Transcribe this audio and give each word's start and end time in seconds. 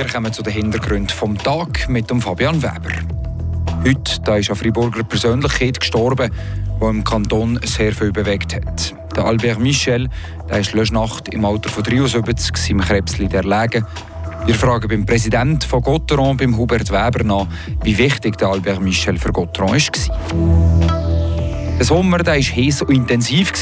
Wir 0.00 0.08
kommen 0.08 0.32
zu 0.32 0.42
den 0.42 0.54
Hintergründen 0.54 1.14
vom 1.14 1.36
Tag 1.36 1.86
mit 1.90 2.08
dem 2.08 2.22
Fabian 2.22 2.62
Weber. 2.62 2.90
Heute 3.84 4.18
da 4.24 4.36
ist 4.36 4.48
eine 4.48 4.56
Friburger 4.56 5.04
Persönlichkeit 5.04 5.78
gestorben, 5.78 6.30
die 6.80 6.84
im 6.86 7.04
Kanton 7.04 7.60
sehr 7.64 7.92
viel 7.92 8.10
bewegt 8.10 8.54
hat. 8.54 8.94
Der 9.14 9.26
Albert 9.26 9.58
Michel 9.58 10.08
der 10.48 10.60
ist 10.60 10.72
letzte 10.72 10.94
Nacht 10.94 11.28
im 11.34 11.44
Alter 11.44 11.68
von 11.68 11.82
73 11.82 12.56
seinem 12.56 12.80
Krebslied 12.80 13.34
erlegen. 13.34 13.84
Wir 14.46 14.54
fragen 14.54 14.88
beim 14.88 15.04
Präsidenten 15.04 15.68
von 15.68 15.82
Gotteron, 15.82 16.38
beim 16.38 16.56
Hubert 16.56 16.90
Weber, 16.90 17.22
nach, 17.22 17.46
wie 17.84 17.98
wichtig 17.98 18.38
der 18.38 18.48
Albert 18.48 18.80
Michel 18.80 19.18
für 19.18 19.32
Gotteron 19.32 19.72
war. 19.72 21.76
Der 21.76 21.84
Sommer 21.84 22.24
war 22.24 22.34
heiß 22.34 22.80
und 22.80 22.94
intensiv. 22.94 23.52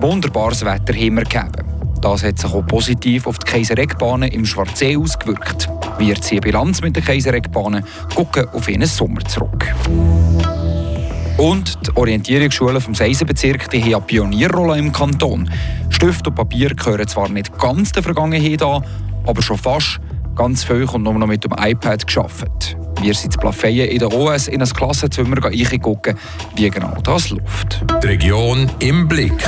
Wunderbares 0.00 0.64
Wetter 0.64 0.94
haben 0.94 1.14
wir 1.14 1.22
gegeben. 1.22 1.76
Das 2.00 2.24
hat 2.24 2.38
sich 2.38 2.52
auch 2.52 2.66
positiv 2.66 3.26
auf 3.26 3.38
die 3.38 3.50
Kaisereckbahnen 3.50 4.30
im 4.30 4.44
Schwarzsee 4.44 4.96
ausgewirkt. 4.96 5.68
Wir 5.98 6.20
ziehen 6.20 6.40
Bilanz 6.40 6.82
mit 6.82 6.96
den 6.96 7.04
Kaisereckbahnen, 7.04 7.84
gucken 8.14 8.48
auf 8.52 8.68
ihren 8.68 8.86
Sommer 8.86 9.24
zurück. 9.24 9.74
Und 11.38 11.78
die 11.86 11.96
Orientierungsschule 11.96 12.80
vom 12.80 12.94
Seisenbezirk 12.94 13.70
die 13.70 13.82
haben 13.82 13.94
eine 13.94 14.00
Pionierrolle 14.02 14.78
im 14.78 14.92
Kanton. 14.92 15.50
Stift 15.90 16.26
und 16.26 16.34
Papier 16.34 16.74
gehören 16.74 17.06
zwar 17.08 17.28
nicht 17.28 17.58
ganz 17.58 17.92
der 17.92 18.02
Vergangenheit 18.02 18.62
an, 18.62 18.84
aber 19.26 19.42
schon 19.42 19.58
fast. 19.58 20.00
Ganz 20.34 20.64
viel 20.64 20.86
kommt 20.86 21.04
nur 21.04 21.14
noch 21.14 21.26
mit 21.26 21.44
dem 21.44 21.52
iPad 21.58 22.06
geschafft. 22.06 22.76
Wir 23.00 23.14
sind 23.14 23.32
zu 23.32 23.38
Plafeyen 23.38 23.88
in 23.88 23.98
der 23.98 24.12
OS 24.12 24.48
in 24.48 24.60
ein 24.60 24.68
Klassenzimmer 24.68 25.36
gucken, 25.80 26.18
wie 26.56 26.70
genau 26.70 26.94
das 27.02 27.30
läuft. 27.30 27.84
Die 28.02 28.06
Region 28.06 28.70
im 28.80 29.08
Blick. 29.08 29.42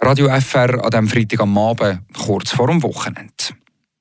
Radio 0.00 0.28
FR 0.40 0.84
an 0.84 0.90
diesem 0.90 1.08
Freitag 1.08 1.40
am 1.40 1.58
Abend, 1.58 2.00
kurz 2.16 2.52
vor 2.52 2.68
dem 2.68 2.82
Wochenende. 2.82 3.32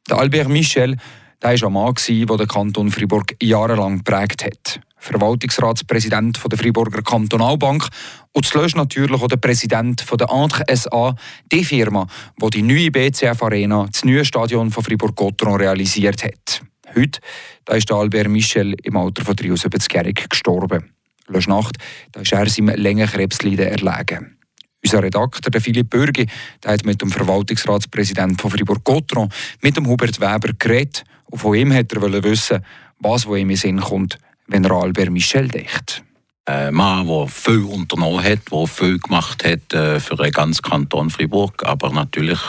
Der 0.10 0.18
Albert 0.18 0.50
Michel 0.50 0.98
der 1.46 1.62
war 1.62 1.68
ein 1.68 1.74
Mann, 1.74 1.94
der 2.28 2.38
den 2.38 2.48
Kanton 2.48 2.92
Fribourg 2.92 3.36
jahrelang 3.42 3.98
geprägt 3.98 4.44
hat. 4.44 4.80
Verwaltungsratspräsident 4.98 6.40
der 6.44 6.58
Friburger 6.58 7.04
Kantonalbank 7.04 7.88
und 8.32 8.46
zuletzt 8.46 8.76
natürlich 8.76 9.22
auch 9.22 9.28
der 9.28 9.38
Präsident 9.38 10.04
der 10.20 10.28
Entre 10.32 10.76
SA, 10.76 11.16
die 11.52 11.64
Firma, 11.64 12.08
die 12.42 12.50
die 12.50 12.62
neue 12.64 12.90
BCF 12.90 13.44
Arena, 13.44 13.86
das 13.92 14.04
neue 14.04 14.26
Stadion 14.26 14.72
von 14.72 14.84
Fribourg-Gotteron 14.84 15.62
realisiert 15.62 16.24
hat. 16.24 16.64
Heute 16.96 17.20
da 17.66 17.76
ist 17.76 17.92
Albert 17.92 18.28
Michel 18.28 18.76
im 18.82 18.98
Alter 18.98 19.24
von 19.24 19.36
73-jährig 19.36 20.28
gestorben. 20.28 20.90
Letzte 21.28 21.52
Nacht 21.52 21.78
da 22.12 22.22
ist 22.22 22.32
er 22.32 22.50
seinem 22.50 22.76
Längenkrebsleiden 22.76 23.68
erlegen. 23.68 24.38
Unser 24.84 25.04
Redakteur 25.04 25.52
der 25.52 25.62
Philipp 25.62 25.92
Bürgi 25.92 26.26
hat 26.66 26.86
mit 26.86 27.02
dem 27.02 27.12
Verwaltungsratspräsidenten 27.12 28.40
von 28.40 28.50
Fribourg-Gotteron, 28.50 29.30
mit 29.62 29.78
dem 29.78 29.86
Hubert 29.86 30.20
Weber, 30.20 30.54
geredet 30.58 31.04
und 31.30 31.40
von 31.40 31.56
ihm 31.56 31.74
hat 31.74 31.92
er 31.94 32.24
wissen, 32.24 32.64
was 33.00 33.26
wo 33.26 33.36
ihm 33.36 33.50
in 33.50 33.58
Sinn 33.58 33.80
kommt, 33.80 34.18
wenn 34.48 34.64
er 34.64 34.72
Albert 34.72 35.10
Michel 35.10 35.48
denkt. 35.48 36.04
Ein 36.48 36.76
Mann, 36.76 37.08
der 37.08 37.28
viel 37.28 37.64
unternommen 37.64 38.24
hat, 38.24 38.52
der 38.52 38.68
viel 38.68 39.00
gemacht 39.00 39.44
hat 39.44 39.74
äh, 39.74 40.00
für 40.00 40.16
den 40.16 40.32
ganzen 40.32 40.62
Kanton 40.62 41.10
Fribourg, 41.10 41.66
aber 41.66 41.90
natürlich 41.90 42.40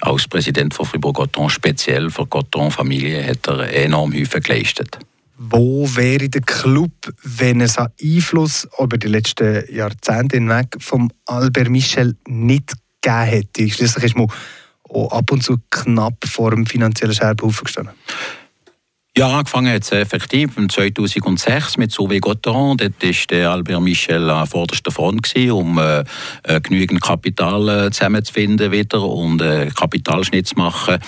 als 0.00 0.26
Präsident 0.26 0.74
von 0.74 0.86
Fribourg-Gotteron 0.86 1.50
speziell 1.50 2.10
für 2.10 2.24
die 2.24 2.30
Gotteron-Familie 2.30 3.24
hat 3.24 3.46
er 3.46 3.72
enorm 3.72 4.10
viel 4.10 4.26
geleistet. 4.26 4.98
Wo 5.36 5.88
wäre 5.94 6.28
der 6.28 6.42
Club, 6.42 6.92
wenn 7.22 7.60
es 7.60 7.78
einen 7.78 7.92
Einfluss 8.02 8.68
über 8.78 8.98
die 8.98 9.08
letzten 9.08 9.64
Jahrzehnte 9.72 10.36
hinweg 10.36 10.76
vom 10.80 11.10
Albert 11.26 11.70
Michel 11.70 12.16
nicht 12.26 12.72
gegeben 13.00 13.24
hätte? 13.24 13.68
Schließlich 13.68 14.04
ist 14.04 14.16
man 14.16 14.28
ab 14.94 15.30
und 15.32 15.42
zu 15.42 15.58
knapp 15.70 16.14
vor 16.26 16.50
dem 16.50 16.66
finanziellen 16.66 17.14
Scherbenhaufen 17.14 17.64
gestanden. 17.64 17.94
Ja, 19.16 19.28
angefangen 19.28 19.72
hat 19.72 19.84
es 19.84 19.92
effektiv 19.92 20.56
im 20.56 20.68
2006 20.68 21.76
mit 21.76 21.92
Sauvé 21.92 22.18
Gotteron. 22.18 22.76
Dort 22.76 23.00
war 23.00 23.12
der 23.30 23.50
Albert 23.52 23.80
Michel 23.80 24.28
an 24.28 24.44
vorderster 24.44 24.90
Front, 24.90 25.22
gewesen, 25.22 25.52
um 25.52 25.78
äh, 25.78 26.02
äh, 26.42 26.60
genügend 26.60 27.00
Kapital 27.00 27.68
äh, 27.68 27.90
zusammenzufinden 27.92 28.72
wieder 28.72 29.04
und 29.04 29.40
äh, 29.40 29.70
Kapitalschnitt 29.72 30.48
zu 30.48 30.56
machen, 30.56 30.98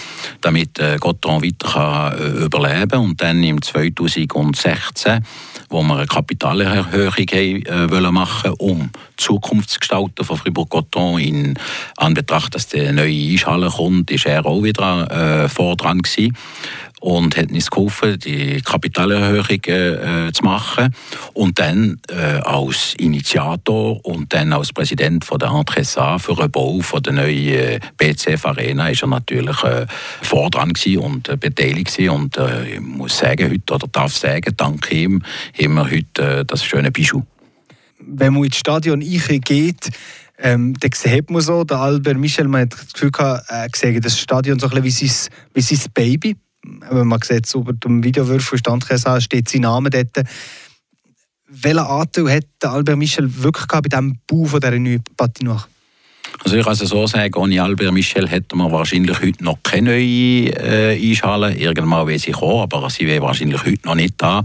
damit 0.41 0.79
äh, 0.79 0.99
Gotteron 1.01 1.43
weiter 1.43 1.69
kann, 1.69 2.13
äh, 2.17 2.45
überleben 2.45 2.91
kann. 2.91 3.01
Und 3.01 3.21
dann 3.21 3.43
im 3.43 3.61
2016 3.61 5.25
wo 5.69 5.83
wir 5.83 5.97
eine 5.97 6.07
Kapitalerhöhung 6.07 7.29
äh, 7.33 7.91
wollen 7.91 8.15
machen 8.15 8.53
um 8.59 8.91
die 9.19 9.25
Zukunft 9.25 9.71
zu 9.71 9.81
gestalten 9.81 10.25
von 10.25 10.37
Fribourg-Gotton. 10.37 11.19
In 11.19 11.59
Anbetracht, 11.97 12.55
dass 12.55 12.69
die 12.69 12.93
neue 12.93 13.35
Eishalle 13.35 13.69
kommt, 13.69 14.13
ist 14.13 14.27
er 14.27 14.47
auch 14.47 14.63
wieder 14.63 15.45
äh, 15.45 15.49
vor 15.49 15.77
dran 15.77 16.03
gewesen 16.03 16.37
und 17.01 17.37
hat 17.37 17.51
uns 17.51 17.71
geholfen, 17.71 18.19
die 18.19 18.61
Kapitalerhöhung 18.63 19.65
äh, 19.65 20.33
zu 20.33 20.43
machen. 20.43 20.95
Und 21.35 21.59
dann 21.59 22.01
äh, 22.09 22.41
als 22.41 22.95
Initiator 22.99 24.05
und 24.05 24.33
dann 24.33 24.53
als 24.53 24.73
Präsident 24.73 25.25
von 25.25 25.39
der 25.39 25.51
Entresa 25.51 26.19
für 26.19 26.35
den 26.35 26.51
Bau 26.51 26.81
von 26.81 27.03
der 27.03 27.13
neuen 27.13 27.49
äh, 27.49 27.81
BCF 27.97 28.47
Arena 28.47 28.89
ist 28.89 29.03
er 29.03 29.09
natürlich 29.09 29.63
äh, 29.63 29.87
vor 30.23 30.51
dran 30.51 30.73
und 30.99 31.29
äh, 31.29 31.37
beteiligt. 31.37 31.99
Und 31.99 32.39
äh, 32.39 32.77
ich 32.77 32.81
muss 32.81 33.19
sagen, 33.19 33.51
heute, 33.51 33.75
oder 33.75 33.89
darf 33.89 34.17
sagen, 34.17 34.55
dank 34.57 34.91
ihm 34.91 35.23
haben 35.59 35.75
wir 35.75 35.91
heute 35.91 36.41
äh, 36.41 36.45
das 36.45 36.65
schöne 36.65 36.91
Bijou. 36.91 37.23
Wenn 37.99 38.35
man 38.35 38.45
ins 38.45 38.57
Stadion 38.57 39.01
geht, 39.01 39.91
ähm, 40.39 40.75
dann 40.79 40.91
sieht 40.93 41.31
man 41.31 41.41
so, 41.41 41.65
der 41.65 41.79
Albert 41.79 42.19
Michel, 42.19 42.47
man 42.49 42.63
hat 42.63 42.73
das 42.75 42.93
Gefühl 42.93 43.11
gehabt, 43.11 43.45
äh, 43.49 44.01
das 44.01 44.19
Stadion 44.19 44.59
so 44.59 44.69
ein 44.69 44.83
bisschen 44.83 45.09
wie 45.09 45.09
sein, 45.09 45.31
wie 45.55 45.61
sein 45.61 45.93
Baby 45.95 46.37
man 46.91 47.21
sieht 47.23 47.53
über 47.55 47.73
dem 47.73 48.03
Videowürfel 48.03 48.59
Standkäse 48.59 49.21
steht 49.21 49.49
sein 49.49 49.63
Name 49.63 49.91
dort. 49.91 50.27
Welchen 51.49 51.79
Anteil 51.79 52.31
hat 52.31 52.65
Albert 52.65 52.99
Michel 52.99 53.43
wirklich 53.43 53.67
bei 53.67 53.81
diesem 53.81 54.19
Bau 54.27 54.45
von 54.45 54.61
dieser 54.61 54.79
neuen 54.79 55.03
Patinoire? 55.17 55.67
Also 56.45 56.57
ich 56.59 56.65
kann 56.65 56.75
es 56.75 56.79
so 56.79 57.07
sagen, 57.07 57.35
ohne 57.35 57.63
Albert 57.63 57.93
Michel 57.93 58.29
hätten 58.29 58.59
wir 58.59 58.71
wahrscheinlich 58.71 59.21
heute 59.21 59.43
noch 59.43 59.59
keine 59.63 59.91
neue 59.91 60.51
äh, 60.51 61.11
Eishalle. 61.11 61.55
Irgendwann 61.57 62.07
will 62.07 62.19
sie 62.19 62.33
kommen, 62.33 62.61
aber 62.61 62.89
sie 62.89 63.07
wäre 63.07 63.23
wahrscheinlich 63.23 63.65
heute 63.65 63.85
noch 63.85 63.95
nicht 63.95 64.15
da. 64.19 64.45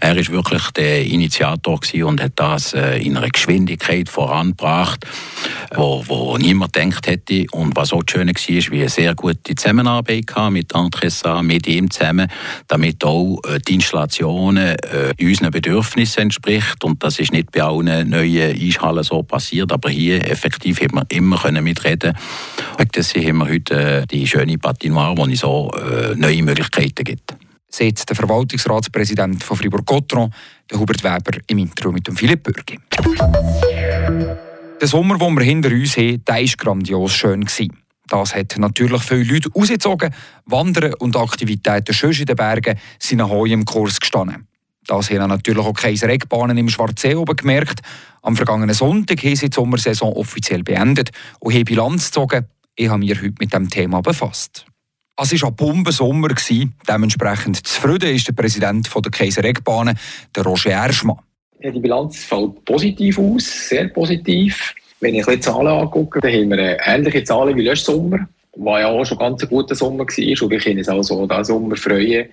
Er 0.00 0.16
war 0.16 0.26
wirklich 0.28 0.70
der 0.70 1.04
Initiator 1.04 1.80
und 2.04 2.22
hat 2.22 2.32
das 2.36 2.72
äh, 2.74 2.98
in 2.98 3.16
einer 3.16 3.28
Geschwindigkeit 3.28 4.08
vorangebracht, 4.08 5.04
wo, 5.74 6.04
wo 6.06 6.36
niemand 6.36 6.72
gedacht 6.72 7.06
hätte. 7.06 7.46
Und 7.52 7.74
was 7.74 7.92
auch 7.92 8.02
schön 8.08 8.28
war, 8.28 8.56
ist, 8.56 8.70
wie 8.70 8.80
eine 8.80 8.88
sehr 8.88 9.14
gute 9.14 9.54
Zusammenarbeit 9.54 10.26
mit 10.50 10.74
Antressa, 10.74 11.42
mit 11.42 11.66
ihm 11.66 11.90
zusammen, 11.90 12.28
damit 12.68 13.04
auch 13.04 13.40
äh, 13.48 13.58
die 13.66 13.74
Installationen 13.74 14.76
äh, 14.76 15.14
unseren 15.20 15.50
Bedürfnissen 15.50 16.22
entspricht. 16.22 16.84
Und 16.84 17.02
das 17.02 17.18
ist 17.18 17.32
nicht 17.32 17.50
bei 17.50 17.62
allen 17.62 18.08
neuen 18.08 18.56
Eishallen 18.56 19.02
so 19.02 19.22
passiert, 19.22 19.72
aber 19.72 19.90
hier 19.90 20.30
effektiv 20.30 20.80
hat 20.80 20.92
man 20.92 21.04
immer 21.20 21.38
können 21.38 21.62
mitreden 21.62 22.14
können. 22.76 22.90
Deswegen 22.94 23.28
haben 23.28 23.38
wir 23.38 23.54
heute 23.54 23.74
äh, 23.74 24.06
die 24.06 24.26
schöne 24.26 24.58
Patinoire, 24.58 25.16
wo 25.16 25.26
es 25.26 25.40
so 25.40 25.70
äh, 25.72 26.14
neue 26.16 26.42
Möglichkeiten 26.42 27.04
gibt. 27.04 27.34
Sagt 27.68 28.08
der 28.08 28.16
Verwaltungsratspräsident 28.16 29.44
von 29.44 29.56
Fribourg-Gotteron, 29.56 30.32
Hubert 30.74 31.04
Weber, 31.04 31.38
im 31.46 31.58
Interview 31.58 31.92
mit 31.92 32.08
Philipp 32.18 32.42
Bürgi. 32.42 32.78
Der 34.80 34.88
Sommer, 34.88 35.18
den 35.18 35.34
wir 35.34 35.44
hinter 35.44 35.70
uns 35.70 35.96
haben, 35.96 36.24
der 36.24 36.34
war 36.34 36.44
grandios 36.56 37.12
schön. 37.12 37.46
Das 38.08 38.34
hat 38.34 38.58
natürlich 38.58 39.02
viele 39.02 39.22
Leute 39.22 39.50
rausgezogen. 39.52 40.12
Wandern 40.46 40.94
und 40.94 41.16
Aktivitäten 41.16 41.94
schön 41.94 42.12
in 42.12 42.26
den 42.26 42.36
Bergen 42.36 42.78
sind 42.98 43.22
hoch 43.22 43.46
im 43.46 43.64
Kurs 43.64 44.00
gestanden. 44.00 44.48
Das 44.86 45.10
haben 45.10 45.28
natürlich 45.28 45.64
auch 45.64 45.74
Kaiser 45.74 46.08
Eckbahnen 46.08 46.56
im 46.56 46.68
Schwarzsee 46.68 47.14
oben 47.14 47.36
gemerkt. 47.36 47.80
Am 48.22 48.36
vergangenen 48.36 48.74
Sonntag 48.74 49.22
haben 49.22 49.36
sie 49.36 49.50
die 49.50 49.54
Sommersaison 49.54 50.12
offiziell 50.12 50.62
beendet 50.62 51.10
und 51.38 51.54
haben 51.54 51.64
Bilanz 51.64 52.06
gezogen. 52.06 52.46
Ich 52.76 52.88
habe 52.88 52.98
mich 52.98 53.20
heute 53.20 53.34
mit 53.38 53.52
dem 53.52 53.68
Thema 53.68 54.00
befasst. 54.00 54.64
Es 55.20 55.42
war 55.42 55.50
ein 55.50 55.56
Bombensommer. 55.56 56.28
Dementsprechend 56.88 57.66
zufrieden 57.66 58.14
ist 58.14 58.26
der 58.26 58.32
Präsident 58.32 58.88
der 58.94 59.10
Kaiser 59.10 59.44
Eckbahnen, 59.44 59.98
der 60.34 60.44
Roger 60.44 60.70
Erschmann. 60.70 61.18
Ja, 61.60 61.70
die 61.70 61.80
Bilanz 61.80 62.24
fällt 62.24 62.64
positiv 62.64 63.18
aus, 63.18 63.68
sehr 63.68 63.88
positiv. 63.88 64.74
Wenn 65.00 65.14
ich 65.14 65.26
die 65.26 65.40
Zahlen 65.40 65.66
angucke, 65.66 66.20
dann 66.20 66.32
haben 66.32 66.50
wir 66.50 66.78
ähnliche 66.86 67.22
Zahlen 67.24 67.54
wie 67.56 67.62
letzten 67.62 67.92
Sommer, 67.92 68.28
was 68.56 68.80
ja 68.80 68.88
auch 68.88 69.04
schon 69.04 69.18
ganz 69.18 69.42
ein 69.42 69.48
guter 69.50 69.74
Sommer 69.74 70.04
war. 70.04 70.42
Und 70.42 70.50
wir 70.50 70.58
können 70.58 70.78
uns 70.78 70.88
also 70.88 71.26
diesen 71.26 71.44
Sommer 71.44 71.76
freuen 71.76 72.28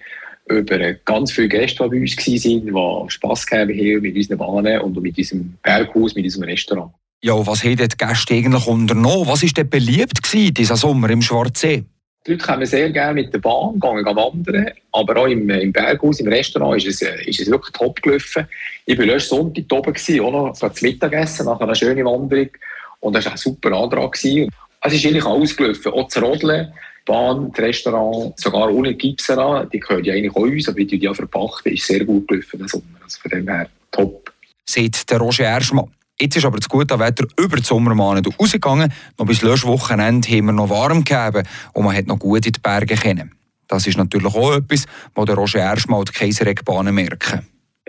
über 0.49 0.93
ganz 1.05 1.31
viele 1.31 1.49
Gäste, 1.49 1.83
die 1.83 1.89
bei 1.89 2.01
uns 2.01 2.45
waren, 2.45 3.07
die 3.07 3.11
Spass 3.11 3.45
gegeben 3.45 3.95
haben 3.95 4.01
mit 4.01 4.15
unseren 4.15 4.37
Bahnen 4.37 4.81
und 4.81 5.01
mit 5.01 5.17
unserem 5.17 5.57
Berghaus, 5.61 6.15
mit 6.15 6.25
unserem 6.25 6.45
Restaurant. 6.45 6.91
Ja, 7.21 7.33
was 7.45 7.63
haben 7.63 7.75
die 7.75 7.87
Gäste 7.87 8.33
eigentlich 8.33 8.67
unternommen? 8.67 9.27
Was 9.27 9.43
war 9.43 9.49
denn 9.49 9.69
beliebt 9.69 10.21
gewesen, 10.21 10.53
dieser 10.53 10.75
Sommer 10.75 11.09
im 11.09 11.21
Schwarzsee? 11.21 11.83
Die 12.25 12.31
Leute 12.31 12.45
kommen 12.45 12.65
sehr 12.65 12.89
gerne 12.91 13.13
mit 13.13 13.33
der 13.33 13.39
Bahn, 13.39 13.79
gehen 13.79 14.05
wandern, 14.05 14.71
aber 14.91 15.15
auch 15.15 15.27
im, 15.27 15.49
im 15.49 15.71
Berghaus, 15.71 16.19
im 16.19 16.27
Restaurant 16.27 16.83
ist 16.83 17.01
es, 17.01 17.09
ist 17.25 17.39
es 17.39 17.49
wirklich 17.49 17.71
top 17.71 18.01
gelaufen. 18.01 18.47
Ich 18.85 18.97
war 18.97 19.05
letzten 19.05 19.35
Sonntag 19.35 19.71
oben, 19.71 19.93
gewesen, 19.93 20.19
auch 20.21 20.31
noch 20.31 20.53
zum 20.53 20.69
Mittagessen, 20.81 21.45
nach 21.45 21.59
einer 21.59 21.73
schönen 21.73 22.05
Wanderung 22.05 22.49
und 22.99 23.15
das 23.15 23.25
war 23.25 23.31
ein 23.33 23.37
super 23.37 23.71
Antrag. 23.71 24.11
Gewesen. 24.11 24.51
Es 24.81 24.93
ist 24.93 25.05
eigentlich 25.05 25.25
alles 25.25 25.55
gelaufen, 25.55 25.93
auch 25.93 26.07
zu 26.09 26.19
Rodeln 26.19 26.73
Bahn, 27.07 27.51
das 27.55 27.65
Restaurant, 27.65 28.39
sogar 28.39 28.71
ohne 28.71 28.93
Gipsera, 28.93 29.65
die 29.65 29.79
gehört 29.79 30.05
ja 30.05 30.13
eigentlich 30.13 30.35
auch 30.35 30.41
uns, 30.41 30.67
aber 30.67 30.83
die 30.83 30.97
ja 30.97 31.13
verpachten, 31.13 31.73
ist 31.73 31.87
sehr 31.87 32.05
gut 32.05 32.27
gelaufen 32.27 32.59
den 32.59 32.67
Sommer. 32.67 32.99
Also 33.03 33.19
von 33.21 33.31
dem 33.31 33.47
her 33.47 33.67
top. 33.91 34.31
Seit 34.65 35.09
der 35.09 35.17
Roger 35.17 35.45
Erschmann. 35.45 35.91
Jetzt 36.19 36.35
ist 36.35 36.45
aber 36.45 36.57
das 36.57 36.67
gute 36.67 36.97
Wetter 36.99 37.25
über 37.39 37.57
die 37.57 37.63
Sommermonate 37.63 38.29
rausgegangen. 38.39 38.91
Noch 39.17 39.25
bis 39.25 39.41
Löschwochenende 39.41 40.27
haben 40.29 40.45
wir 40.47 40.51
noch 40.51 40.69
warm 40.69 41.03
gegeben 41.03 41.47
und 41.73 41.85
man 41.85 41.95
hat 41.95 42.07
noch 42.07 42.19
gut 42.19 42.45
in 42.45 42.51
die 42.51 42.59
Berge 42.59 42.95
können. 42.95 43.31
Das 43.67 43.85
ist 43.85 43.97
natürlich 43.97 44.33
auch 44.33 44.55
etwas, 44.55 44.85
was 45.13 45.25
der 45.25 45.35
Roger 45.35 45.59
Erschmann 45.59 45.99
und 45.99 46.09
die 46.09 46.13
Kaiseregbahnen 46.13 46.93
merken. 46.93 47.45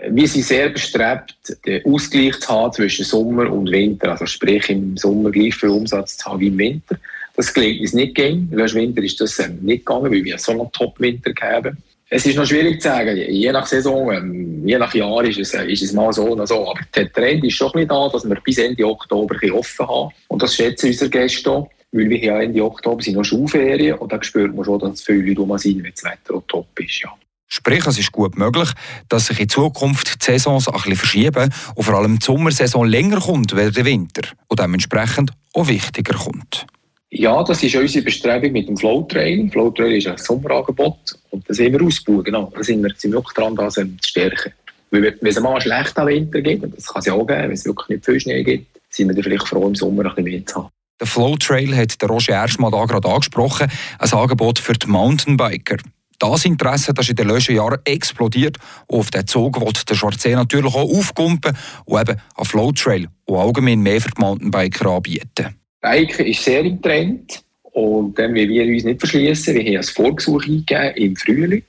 Wir 0.09 0.27
sind 0.27 0.45
sehr 0.45 0.69
bestrebt, 0.69 1.35
den 1.65 1.83
Ausgleich 1.85 2.39
zu 2.39 2.49
haben 2.49 2.71
zwischen 2.73 3.03
Sommer 3.03 3.51
und 3.51 3.69
Winter. 3.69 4.11
Also 4.11 4.25
sprich, 4.25 4.69
im 4.69 4.95
Sommer 4.95 5.31
gleich 5.31 5.55
viel 5.55 5.69
Umsatz 5.69 6.17
zu 6.17 6.25
haben 6.25 6.39
wie 6.39 6.47
im 6.47 6.57
Winter. 6.57 6.97
Das 7.39 7.53
gelingt 7.53 7.79
uns 7.79 7.93
nicht 7.93 8.15
gegen. 8.15 8.51
Im 8.51 8.59
Winter 8.59 9.01
ist 9.01 9.21
das 9.21 9.39
ähm, 9.39 9.59
nicht 9.61 9.85
gegangen, 9.85 10.11
weil 10.11 10.25
wir 10.25 10.37
so 10.37 10.51
einen 10.51 10.69
Top-Winter 10.73 11.31
haben. 11.41 11.77
Es 12.09 12.25
ist 12.25 12.35
noch 12.35 12.45
schwierig 12.45 12.81
zu 12.81 12.89
sagen. 12.89 13.15
Je 13.15 13.49
nach 13.53 13.65
Saison, 13.65 14.11
ähm, 14.11 14.67
je 14.67 14.77
nach 14.77 14.93
Jahr 14.93 15.23
ist 15.23 15.39
es, 15.39 15.53
ist 15.53 15.83
es 15.83 15.93
mal 15.93 16.11
so 16.11 16.27
oder 16.27 16.45
so. 16.45 16.69
Aber 16.69 16.81
der 16.93 17.09
Trend 17.13 17.45
ist 17.45 17.53
schon 17.53 17.71
da, 17.87 18.09
dass 18.09 18.27
wir 18.27 18.35
bis 18.43 18.57
Ende 18.57 18.85
Oktober 18.85 19.37
offen 19.53 19.87
haben. 19.87 20.09
Und 20.27 20.41
das 20.41 20.53
schätzen 20.53 20.87
unsere 20.87 21.09
Gäste 21.09 21.49
auch. 21.49 21.69
Weil 21.93 22.09
wir 22.09 22.17
ja 22.17 22.41
Ende 22.41 22.61
Oktober 22.61 23.01
sind 23.01 23.15
noch 23.15 23.23
Schulferien 23.23 23.97
und 23.99 24.11
da 24.11 24.21
spürt 24.21 24.53
man 24.53 24.65
schon, 24.65 24.79
dass 24.79 25.01
viele 25.01 25.21
Leute 25.21 25.39
rum 25.39 25.57
sind, 25.57 25.81
wenn 25.81 25.93
das 25.93 26.03
Wetter 26.03 26.43
top 26.45 26.77
ist. 26.77 27.01
Ja. 27.01 27.13
Sprich, 27.47 27.87
es 27.87 27.97
ist 27.97 28.11
gut 28.11 28.37
möglich, 28.37 28.69
dass 29.07 29.27
sich 29.27 29.39
in 29.39 29.47
Zukunft 29.47 30.21
die 30.21 30.25
Saisons 30.25 30.67
ein 30.67 30.73
bisschen 30.73 30.95
verschieben 30.97 31.53
und 31.75 31.83
vor 31.85 31.93
allem 31.93 32.19
die 32.19 32.25
Sommersaison 32.25 32.85
länger 32.85 33.21
kommt 33.21 33.53
als 33.53 33.75
der 33.75 33.85
Winter 33.85 34.27
und 34.49 34.59
dementsprechend 34.59 35.31
auch 35.53 35.69
wichtiger 35.69 36.15
kommt. 36.15 36.67
Ja, 37.11 37.43
das 37.43 37.63
ist 37.63 37.75
unsere 37.75 38.05
Bestrebung 38.05 38.51
mit 38.51 38.67
dem 38.67 38.77
Flowtrail. 38.77 39.49
Flowtrail 39.49 39.97
ist 39.97 40.07
ein 40.07 40.17
Sommerangebot 40.17 41.17
und 41.31 41.49
das 41.49 41.57
wir 41.57 41.81
ausbauen. 41.81 42.23
Genau. 42.23 42.51
Da 42.55 42.63
sind 42.63 42.83
wir, 42.83 42.91
wirklich 43.11 43.33
dran, 43.33 43.55
das 43.55 43.73
zu 43.75 43.87
stärken. 44.03 44.53
Weil, 44.91 45.17
wenn 45.19 45.29
es 45.29 45.39
mal 45.39 45.51
einen 45.51 45.61
schlechten 45.61 46.05
Winter 46.05 46.41
gibt, 46.41 46.63
und 46.63 46.77
das 46.77 46.87
kann 46.87 46.99
es 46.99 47.05
ja 47.05 47.13
auch 47.13 47.25
geben, 47.25 47.43
wenn 47.43 47.51
es 47.51 47.65
wirklich 47.65 47.89
nicht 47.89 48.05
viel 48.05 48.19
Schnee 48.19 48.43
gibt, 48.43 48.79
sind 48.89 49.07
wir 49.07 49.15
dann 49.15 49.23
vielleicht 49.23 49.47
froh, 49.47 49.67
im 49.67 49.75
Sommer 49.75 50.03
ein 50.03 50.15
bisschen 50.15 50.23
mehr 50.23 50.45
zu 50.45 50.55
haben. 50.55 50.69
Der 50.99 51.07
Flowtrail 51.07 51.75
hat 51.75 52.01
der 52.01 52.09
Roger 52.09 52.33
Erschmann 52.33 52.71
da 52.71 52.85
gerade 52.85 53.07
angesprochen, 53.07 53.71
ein 53.97 54.11
Angebot 54.11 54.59
für 54.59 54.73
die 54.73 54.87
Mountainbiker. 54.87 55.77
Das 56.19 56.43
Interesse 56.43 56.93
das 56.93 57.05
ist 57.05 57.11
in 57.11 57.15
den 57.15 57.29
letzten 57.29 57.55
Jahren 57.55 57.79
explodiert 57.85 58.57
und 58.87 58.99
auf 58.99 59.09
diesen 59.09 59.27
Zug 59.27 59.61
will 59.61 59.71
der 59.71 59.95
Schwarzsee 59.95 60.35
natürlich 60.35 60.75
auch 60.75 60.89
aufkumpen 60.89 61.57
und 61.85 62.01
eben 62.01 62.19
einen 62.35 62.45
Flowtrail 62.45 63.07
und 63.25 63.37
allgemein 63.37 63.79
mehr 63.79 64.01
für 64.01 64.09
die 64.09 64.19
Mountainbiker 64.19 64.89
anbieten. 64.89 65.58
Biken 65.81 66.25
ist 66.25 66.43
sehr 66.43 66.61
im 66.61 66.81
Trend 66.81 67.41
und 67.63 68.17
dann 68.19 68.33
will 68.33 68.49
wir 68.49 68.65
uns 68.65 68.83
nicht 68.83 68.99
verschließen. 68.99 69.55
Wir 69.55 69.63
haben 69.63 69.77
ein 69.77 69.83
Vorgesuch 69.83 70.43
eingegeben 70.43 70.95
im 70.95 71.15
Frühling. 71.15 71.63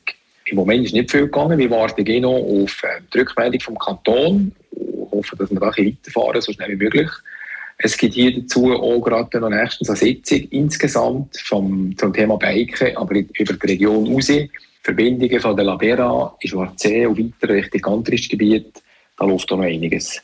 Im 0.47 0.57
Moment 0.57 0.87
ist 0.87 0.95
nicht 0.95 1.11
viel 1.11 1.23
gegangen. 1.23 1.59
Wir 1.59 1.71
warten 1.71 2.05
genau 2.05 2.37
auf 2.37 2.83
äh, 2.83 3.01
die 3.13 3.19
Rückmeldung 3.19 3.61
vom 3.61 3.79
Kanton 3.79 4.53
und 4.73 5.11
hoffen, 5.13 5.39
dass 5.39 5.51
wir 5.51 5.61
da 5.61 5.67
weiterfahren, 5.67 6.41
so 6.41 6.53
schnell 6.53 6.71
wie 6.71 6.85
möglich. 6.85 7.09
Es 7.79 7.97
gibt 7.97 8.15
hier 8.15 8.41
dazu 8.41 8.73
auch 8.73 9.01
gerade 9.01 9.41
noch 9.41 9.49
nächstens 9.49 9.89
eine 9.89 9.97
Sitzung 9.97 10.41
insgesamt 10.51 11.37
vom, 11.39 11.97
zum 11.97 12.13
Thema 12.13 12.37
Biken, 12.37 12.97
aber 12.97 13.15
über 13.15 13.55
die 13.55 13.67
Region 13.67 14.13
raus. 14.13 14.31
Verbindungen 14.83 15.41
von 15.41 15.57
der 15.57 15.67
Labera 15.67 16.37
Schwarzsee 16.45 17.07
und 17.07 17.19
weiter 17.19 17.55
Richtung 17.55 17.81
Gantrischgebiet, 17.81 18.83
da 19.17 19.27
läuft 19.27 19.53
auch 19.53 19.59
noch 19.59 19.65
einiges. 19.65 20.21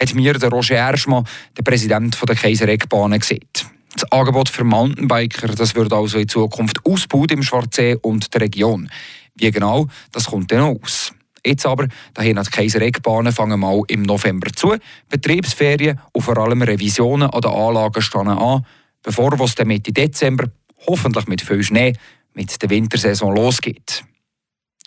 Hat 0.00 0.14
mir 0.14 0.32
der 0.32 0.48
Roger 0.48 0.76
Erschmann, 0.76 1.26
der 1.56 1.62
Präsident 1.62 2.16
der 2.26 2.34
Kaiser-Eckbahnen, 2.34 3.20
gesagt. 3.20 3.66
Das 3.92 4.10
Angebot 4.12 4.48
für 4.48 4.64
Mountainbiker 4.64 5.48
das 5.48 5.74
wird 5.74 5.92
also 5.92 6.18
in 6.18 6.28
Zukunft 6.28 6.78
ausgebaut 6.86 7.32
im 7.32 7.42
Schwarzsee 7.42 7.96
und 8.00 8.32
der 8.32 8.42
Region. 8.42 8.88
Wie 9.34 9.50
genau, 9.50 9.88
das 10.12 10.26
kommt 10.26 10.52
dann 10.52 10.60
aus. 10.60 11.12
Jetzt 11.44 11.66
aber, 11.66 11.88
daher 12.14 12.34
die 12.34 12.50
Kaiser-Eckbahnen 12.50 13.32
fangen 13.32 13.60
mal 13.60 13.82
im 13.88 14.02
November 14.02 14.50
zu. 14.54 14.76
Betriebsferien 15.08 15.98
und 16.12 16.22
vor 16.22 16.38
allem 16.38 16.62
Revisionen 16.62 17.28
an 17.28 17.40
den 17.40 17.50
Anlagen 17.50 18.02
stehen 18.02 18.28
an, 18.28 18.64
bevor 19.02 19.38
es 19.40 19.54
dann 19.54 19.68
Mitte 19.68 19.92
Dezember, 19.92 20.50
hoffentlich 20.86 21.26
mit 21.26 21.42
viel 21.42 21.62
Schnee, 21.62 21.94
mit 22.34 22.60
der 22.62 22.70
Wintersaison 22.70 23.34
losgeht. 23.34 24.04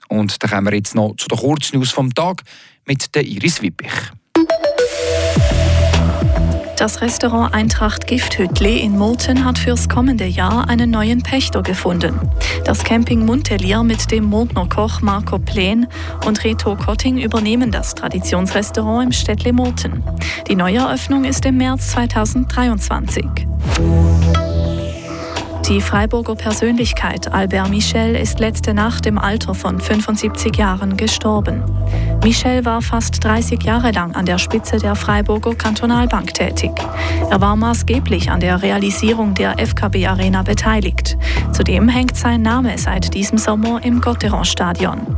Und 0.07 0.41
dann 0.41 0.49
kommen 0.49 0.65
wir 0.67 0.75
jetzt 0.75 0.95
noch 0.95 1.15
zu 1.17 1.27
den 1.27 1.37
Kurznews 1.37 1.91
vom 1.91 2.13
Tag 2.13 2.43
mit 2.85 3.13
der 3.15 3.23
Iris 3.23 3.61
Wippich. 3.61 3.91
Das 6.83 6.99
Restaurant 6.99 7.53
Eintracht 7.53 8.07
Gifthütli 8.07 8.79
in 8.79 8.97
Murten 8.97 9.45
hat 9.45 9.57
fürs 9.57 9.87
kommende 9.87 10.25
Jahr 10.25 10.67
einen 10.67 10.91
neuen 10.91 11.23
Pächter 11.23 11.63
gefunden. 11.63 12.19
Das 12.65 12.83
Camping 12.83 13.25
Muntelier 13.25 13.83
mit 13.83 14.11
dem 14.11 14.25
Murtner 14.25 14.67
Koch 14.67 15.01
Marco 15.01 15.39
Plen 15.39 15.87
und 16.25 16.43
Reto 16.43 16.75
Kotting 16.75 17.19
übernehmen 17.19 17.71
das 17.71 17.95
Traditionsrestaurant 17.95 19.05
im 19.05 19.11
Städtle 19.13 19.53
Murten. 19.53 20.03
Die 20.49 20.57
Neueröffnung 20.57 21.23
ist 21.23 21.45
im 21.45 21.55
März 21.55 21.91
2023. 21.91 23.27
Die 25.69 25.79
Freiburger 25.79 26.35
Persönlichkeit 26.35 27.31
Albert 27.31 27.69
Michel 27.69 28.15
ist 28.15 28.39
letzte 28.39 28.73
Nacht 28.73 29.05
im 29.05 29.17
Alter 29.17 29.55
von 29.55 29.79
75 29.79 30.57
Jahren 30.57 30.97
gestorben. 30.97 31.63
Michel 32.21 32.65
war 32.65 32.81
fast 32.81 33.23
30 33.23 33.63
Jahre 33.63 33.91
lang 33.91 34.13
an 34.13 34.25
der 34.25 34.39
Spitze 34.39 34.77
der 34.77 34.95
Freiburger 34.95 35.55
Kantonalbank 35.55 36.33
tätig. 36.33 36.71
Er 37.29 37.39
war 37.39 37.55
maßgeblich 37.55 38.29
an 38.29 38.41
der 38.41 38.61
Realisierung 38.61 39.35
der 39.35 39.57
FKB 39.57 40.05
Arena 40.05 40.43
beteiligt. 40.43 41.17
Zudem 41.53 41.87
hängt 41.87 42.17
sein 42.17 42.41
Name 42.41 42.77
seit 42.77 43.13
diesem 43.13 43.37
Sommer 43.37 43.83
im 43.83 44.01
Gotteron-Stadion. 44.01 45.15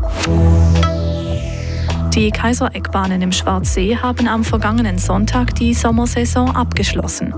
Die 2.15 2.31
Kaisereckbahnen 2.31 3.21
im 3.21 3.33
Schwarzsee 3.33 3.97
haben 3.97 4.29
am 4.29 4.45
vergangenen 4.45 4.97
Sonntag 4.97 5.53
die 5.55 5.73
Sommersaison 5.73 6.49
abgeschlossen. 6.55 7.33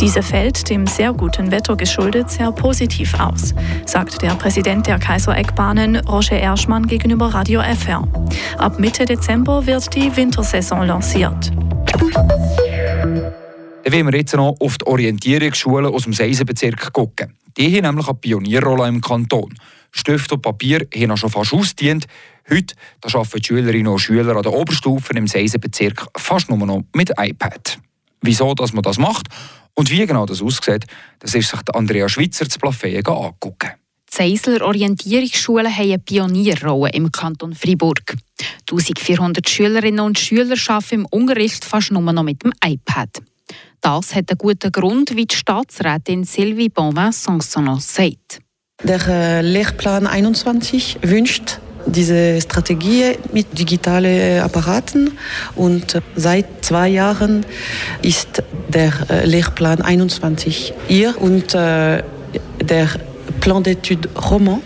Diese 0.00 0.20
fällt 0.20 0.68
dem 0.68 0.88
sehr 0.88 1.12
guten 1.12 1.52
Wetter 1.52 1.76
geschuldet 1.76 2.28
sehr 2.28 2.50
positiv 2.50 3.14
aus, 3.20 3.54
sagt 3.84 4.22
der 4.22 4.34
Präsident 4.34 4.88
der 4.88 4.98
Kaisereckbahnen 4.98 5.98
Roger 6.08 6.40
Erschmann 6.40 6.88
gegenüber 6.88 7.26
Radio 7.26 7.60
FR. 7.60 8.02
Ab 8.58 8.80
Mitte 8.80 9.04
Dezember 9.04 9.64
wird 9.64 9.94
die 9.94 10.14
Wintersaison 10.16 10.84
lanciert. 10.84 11.52
Wollen 13.88 14.06
wir 14.06 14.18
jetzt 14.18 14.34
noch 14.34 14.56
auf 14.58 14.78
die 14.78 14.86
Orientierungsschulen 14.88 15.86
aus 15.86 16.02
dem 16.02 16.12
Seisenbezirk 16.12 16.92
gucken. 16.92 17.36
Die 17.56 17.76
haben 17.76 17.84
nämlich 17.84 18.08
eine 18.08 18.16
Pionierrolle 18.16 18.88
im 18.88 19.00
Kanton. 19.00 19.54
Stift 19.90 20.32
und 20.32 20.42
Papier 20.42 20.86
haben 20.94 21.10
auch 21.10 21.16
schon 21.16 21.30
fast 21.30 21.52
ausgedient. 21.52 22.06
Heute 22.48 22.74
da 23.00 23.18
arbeiten 23.18 23.40
die 23.40 23.46
Schülerinnen 23.46 23.88
und 23.88 23.98
Schüler 23.98 24.36
an 24.36 24.42
der 24.42 24.52
Oberstufe 24.52 25.12
im 25.14 25.26
Seisenbezirk 25.26 26.06
fast 26.16 26.48
nur 26.48 26.58
noch 26.58 26.84
mit 26.94 27.12
iPad. 27.18 27.78
Wieso 28.20 28.54
dass 28.54 28.72
man 28.72 28.82
das 28.82 28.98
macht 28.98 29.28
und 29.74 29.90
wie 29.90 30.06
genau 30.06 30.26
das 30.26 30.42
aussieht, 30.42 30.84
das 31.18 31.34
ist 31.34 31.50
sich 31.50 31.60
Andrea 31.74 32.08
Schwitzer 32.08 32.48
zu 32.48 32.58
Plafeyen 32.58 33.06
angucken. 33.06 33.72
Die 34.08 34.16
Seisler 34.16 34.64
Orientierungsschulen 34.64 35.74
haben 35.74 35.84
eine 35.84 35.98
Pionierrolle 35.98 36.90
im 36.92 37.10
Kanton 37.10 37.54
Freiburg. 37.54 38.16
1400 38.70 39.48
Schülerinnen 39.48 40.00
und 40.00 40.18
Schüler 40.18 40.56
arbeiten 40.68 40.94
im 40.94 41.06
Unterricht 41.06 41.64
fast 41.64 41.90
nur 41.90 42.00
noch 42.12 42.22
mit 42.22 42.42
dem 42.42 42.52
iPad. 42.64 43.22
Das 43.80 44.14
hat 44.14 44.30
einen 44.30 44.38
guten 44.38 44.72
Grund, 44.72 45.14
wie 45.16 45.26
die 45.26 45.36
Staatsrätin 45.36 46.24
Sylvie 46.24 46.68
Bonvin-Sansonon 46.68 47.80
sagt. 47.80 48.40
Der 48.82 49.00
äh, 49.08 49.40
Lehrplan 49.40 50.06
21 50.06 50.98
wünscht 51.00 51.60
diese 51.86 52.38
Strategie 52.42 53.16
mit 53.32 53.58
digitalen 53.58 54.42
Apparaten 54.42 55.16
und 55.54 56.02
seit 56.14 56.44
zwei 56.62 56.88
Jahren 56.88 57.46
ist 58.02 58.42
der 58.68 58.92
äh, 59.08 59.24
Lehrplan 59.24 59.80
21 59.80 60.74
hier 60.88 61.14
und 61.18 61.54
äh, 61.54 62.02
der 62.60 62.88
Plan 63.40 63.62
d'études 63.62 64.08
Roman 64.30 64.60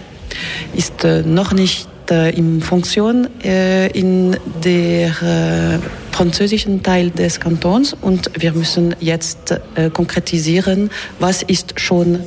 ist 0.74 1.04
noch 1.24 1.52
nicht 1.52 1.88
in 2.10 2.60
Funktion 2.60 3.28
in 3.40 4.36
der 4.64 5.80
französischen 6.10 6.82
Teil 6.82 7.10
des 7.10 7.38
Kantons 7.38 7.94
und 8.00 8.30
wir 8.36 8.52
müssen 8.52 8.96
jetzt 8.98 9.60
konkretisieren, 9.92 10.90
was 11.20 11.42
ist 11.42 11.78
schon 11.78 12.18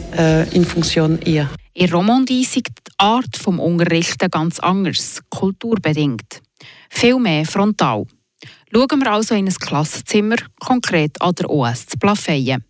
in 0.54 0.64
Funktion 0.64 1.20
hier. 1.26 1.50
In 1.76 1.92
Romandie 1.92 2.42
ist 2.42 2.56
die 2.56 2.64
Art 3.00 3.36
des 3.36 3.48
Unterrichten 3.48 4.30
ganz 4.30 4.60
anders, 4.60 5.22
kulturbedingt. 5.30 6.42
Viel 6.90 7.18
mehr 7.18 7.46
frontal. 7.46 8.06
Schauen 8.72 9.02
wir 9.02 9.12
also 9.12 9.34
in 9.34 9.48
ein 9.48 9.54
Klassenzimmer, 9.54 10.36
konkret 10.60 11.20
an 11.20 11.34
der 11.34 11.50
OS 11.50 11.88
zu 11.88 11.98
Plafeyen. 11.98 12.64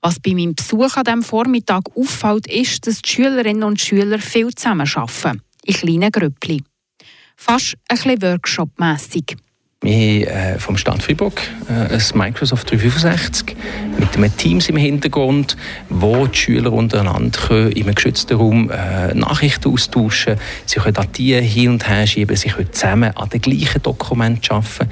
Was 0.00 0.18
bei 0.20 0.32
meinem 0.32 0.54
Besuch 0.54 0.96
an 0.96 1.04
diesem 1.04 1.22
Vormittag 1.22 1.82
auffällt, 1.94 2.46
ist, 2.46 2.86
dass 2.86 3.02
die 3.02 3.10
Schülerinnen 3.10 3.62
und 3.62 3.78
Schüler 3.78 4.18
viel 4.18 4.54
zusammenarbeiten, 4.54 5.42
in 5.64 5.74
kleinen 5.74 6.10
Grüppchen. 6.10 6.64
Fast 7.36 7.74
ein 7.88 7.96
bisschen 7.96 8.22
Workshop-mässig. 8.22 9.36
Wir 9.82 10.26
haben 10.26 10.56
äh, 10.56 10.58
vom 10.58 10.76
Stadt 10.76 11.02
Freiburg 11.02 11.40
äh, 11.70 11.94
ein 11.94 12.02
Microsoft 12.12 12.70
365 12.70 13.56
mit 13.98 14.14
einem 14.14 14.36
Teams 14.36 14.68
im 14.68 14.76
Hintergrund, 14.76 15.56
wo 15.88 16.26
die 16.26 16.36
Schüler 16.36 16.70
untereinander 16.70 17.40
können, 17.40 17.72
in 17.72 17.84
einem 17.84 17.94
geschützten 17.94 18.36
Raum 18.36 18.70
äh, 18.70 19.14
Nachrichten 19.14 19.72
austauschen 19.72 20.36
Sie 20.66 20.80
können 20.80 20.92
Dateien 20.92 21.42
hin 21.42 21.70
und 21.70 21.88
her 21.88 22.06
schieben, 22.06 22.36
sie 22.36 22.50
können 22.50 22.70
zusammen 22.70 23.16
an 23.16 23.30
den 23.30 23.40
gleichen 23.40 23.82
Dokumenten 23.82 24.54
arbeiten. 24.54 24.90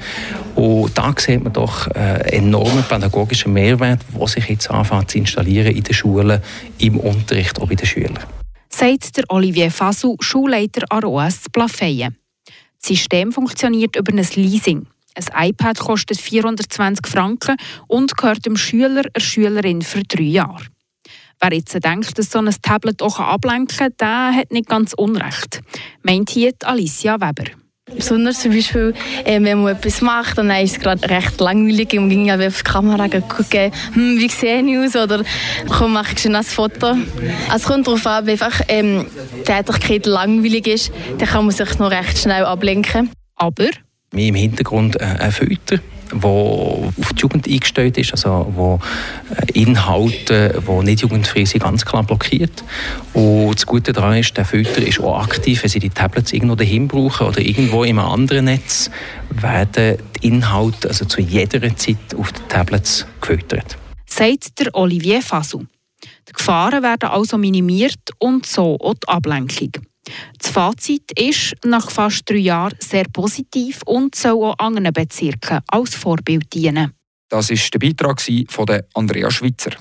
Und 0.55 0.97
da 0.97 1.13
sieht 1.15 1.43
man 1.43 1.53
doch 1.53 1.85
äh, 1.89 2.37
enormen 2.37 2.83
pädagogischen 2.83 3.53
Mehrwert, 3.53 3.99
der 4.19 4.27
sich 4.27 4.49
jetzt 4.49 4.71
anfängt 4.71 5.11
zu 5.11 5.19
installieren 5.19 5.75
in 5.75 5.83
den 5.83 5.93
Schulen, 5.93 6.41
im 6.79 6.97
Unterricht, 6.97 7.61
auch 7.61 7.67
bei 7.67 7.75
den 7.75 7.85
Schülern. 7.85 8.17
Sagt 8.69 9.17
der 9.17 9.25
Olivier 9.27 9.69
Fasu, 9.69 10.15
Schulleiter 10.19 10.81
an 10.89 11.03
OS 11.03 11.41
Plafeyen. 11.51 12.15
Das 12.81 12.87
System 12.87 13.31
funktioniert 13.31 13.95
über 13.95 14.11
ein 14.11 14.25
Leasing. 14.35 14.87
Ein 15.15 15.49
iPad 15.49 15.79
kostet 15.79 16.19
420 16.19 17.07
Franken 17.07 17.57
und 17.87 18.15
gehört 18.15 18.45
dem 18.45 18.55
Schüler 18.55 19.01
oder 19.01 19.19
Schülerin 19.19 19.81
für 19.81 20.03
drei 20.03 20.23
Jahre. 20.23 20.65
Wer 21.41 21.53
jetzt 21.53 21.73
denkt, 21.83 22.17
dass 22.17 22.31
so 22.31 22.39
ein 22.39 22.53
Tablet 22.61 23.01
auch 23.01 23.19
ablenken 23.19 23.77
kann, 23.77 23.93
der 23.99 24.35
hat 24.35 24.51
nicht 24.51 24.67
ganz 24.67 24.93
unrecht, 24.93 25.61
meint 26.03 26.29
hier 26.29 26.53
Alicia 26.63 27.19
Weber. 27.19 27.51
Besonders 27.95 28.39
zum 28.41 28.51
Beispiel, 28.51 28.93
äh, 29.25 29.41
wenn 29.41 29.63
man 29.63 29.75
etwas 29.75 30.01
macht 30.01 30.37
und 30.37 30.49
dann 30.49 30.63
ist 30.63 30.77
es 30.77 30.79
gerade 30.79 31.09
recht 31.09 31.39
langweilig 31.39 31.93
und 31.93 32.07
man 32.07 32.09
ging 32.09 32.31
auf 32.31 32.57
die 32.57 32.63
Kamera 32.63 33.07
gucken, 33.07 33.71
hm, 33.93 34.19
wie 34.19 34.29
sehe 34.29 34.61
ich 34.61 34.77
aus 34.77 34.95
oder 34.95 35.23
komm, 35.67 35.93
mache 35.93 36.13
ich 36.13 36.19
schon 36.19 36.35
ein 36.35 36.43
Foto. 36.43 36.87
Also 36.87 37.55
es 37.55 37.63
kommt 37.63 37.87
darauf 37.87 38.05
an, 38.05 38.25
wenn 38.25 38.33
einfach 38.33 38.61
ähm, 38.67 39.05
die 39.37 39.43
Tätigkeit 39.43 40.05
langweilig 40.05 40.67
ist, 40.67 40.91
dann 41.17 41.27
kann 41.27 41.45
man 41.45 41.53
sich 41.53 41.79
noch 41.79 41.91
recht 41.91 42.17
schnell 42.17 42.45
ablenken. 42.45 43.11
Aber? 43.35 43.69
Wir 44.11 44.27
im 44.27 44.35
Hintergrund 44.35 44.99
äh, 44.99 45.05
ein 45.05 45.31
Filter 45.31 45.79
wo 46.13 46.91
auf 46.99 47.13
die 47.13 47.21
Jugend 47.21 47.47
eingestellt 47.47 47.97
ist, 47.97 48.11
also 48.11 48.51
wo 48.55 48.79
äh, 49.35 49.59
Inhalte, 49.59 50.61
die 50.67 50.85
nicht 50.85 51.01
jugendfrei 51.01 51.45
sind, 51.45 51.63
ganz 51.63 51.85
klar 51.85 52.03
blockiert. 52.03 52.63
Und 53.13 53.55
das 53.55 53.65
Gute 53.65 53.93
daran 53.93 54.17
ist, 54.17 54.35
der 54.37 54.45
Filter 54.45 54.81
ist 54.85 54.99
auch 54.99 55.21
aktiv, 55.21 55.63
wenn 55.63 55.69
Sie 55.69 55.79
die 55.79 55.89
Tablets 55.89 56.33
irgendwo 56.33 56.55
dahin 56.55 56.87
brauchen 56.87 57.27
oder 57.27 57.41
irgendwo 57.41 57.83
in 57.83 57.99
einem 57.99 58.09
anderen 58.09 58.45
Netz, 58.45 58.89
werden 59.29 59.97
die 60.15 60.27
Inhalte 60.27 60.87
also 60.87 61.05
zu 61.05 61.21
jeder 61.21 61.61
Zeit 61.75 61.97
auf 62.17 62.31
den 62.31 62.47
Tablets 62.47 63.05
gefiltert. 63.21 63.77
Sagt 64.05 64.59
der 64.59 64.73
Olivier 64.73 65.21
Fasu. 65.21 65.65
Die 66.27 66.33
Gefahren 66.33 66.83
werden 66.83 67.09
also 67.09 67.37
minimiert 67.37 67.99
und 68.17 68.45
so 68.45 68.77
auch 68.79 68.93
die 68.93 69.07
Ablenkung. 69.07 69.71
Das 70.37 70.51
Fazit 70.51 71.11
ist 71.19 71.55
nach 71.65 71.89
fast 71.89 72.29
drei 72.29 72.37
Jahren 72.37 72.75
sehr 72.79 73.05
positiv 73.11 73.81
und 73.85 74.15
soll 74.15 74.43
auch 74.43 74.59
anderen 74.59 74.93
Bezirken 74.93 75.59
als 75.67 75.95
Vorbild 75.95 76.53
dienen. 76.53 76.93
Das 77.29 77.49
ist 77.49 77.73
der 77.73 77.79
Beitrag 77.79 78.21
von 78.49 78.81
Andrea 78.93 79.29
Schwitzer. 79.29 79.71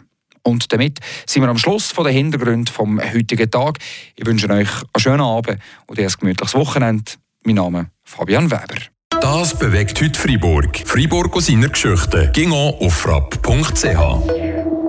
Und 0.43 0.73
damit 0.73 0.99
sind 1.27 1.43
wir 1.43 1.49
am 1.49 1.59
Schluss 1.59 1.91
von 1.91 2.05
den 2.05 2.15
Hintergründen 2.15 2.73
vom 2.73 3.01
heutigen 3.01 3.51
Tag. 3.51 3.79
Ich 4.17 4.27
wünsche 4.27 4.49
euch 4.49 4.69
einen 4.69 4.89
schönen 4.97 5.21
Abend 5.21 5.59
und 5.87 5.99
ein 5.99 6.09
gemütliches 6.21 6.55
Wochenende. 6.55 7.13
Mein 7.45 7.57
Name 7.57 7.81
ist 7.81 7.89
Fabian 8.05 8.51
Weber. 8.51 8.81
Das 9.21 9.59
bewegt 9.59 10.01
heute 10.01 10.19
Freiburg. 10.19 10.79
Freiburg 10.87 11.37
aus 11.37 11.47
seiner 11.47 11.69
Geschichte. 11.69 12.31
Ging 12.33 12.53
auf 12.53 12.95
frapp.ch. 12.95 14.78